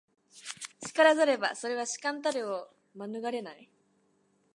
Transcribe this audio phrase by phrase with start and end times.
[0.95, 3.69] 然らざれば、それは主観的たるを免れない。